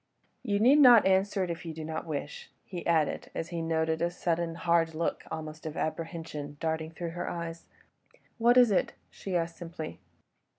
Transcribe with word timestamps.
You 0.51 0.57
need 0.59 0.79
not 0.79 1.05
answer 1.05 1.43
it 1.43 1.51
if 1.51 1.63
you 1.63 1.75
do 1.75 1.85
not 1.85 2.07
wish," 2.07 2.49
he 2.65 2.83
added, 2.87 3.29
as 3.35 3.49
he 3.49 3.61
noted 3.61 4.01
a 4.01 4.09
sudden 4.09 4.55
hard 4.55 4.95
look, 4.95 5.23
almost 5.29 5.67
of 5.67 5.77
apprehension, 5.77 6.57
darting 6.59 6.89
through 6.89 7.11
her 7.11 7.29
eyes. 7.29 7.67
"What 8.39 8.57
is 8.57 8.71
it?" 8.71 8.93
she 9.11 9.35
asked 9.35 9.57
simply. 9.57 9.99